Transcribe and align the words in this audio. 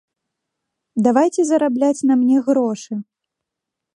Давайце 1.07 1.41
зарабляць 1.51 2.05
на 2.11 2.19
мне 2.21 2.37
грошы! 2.47 2.93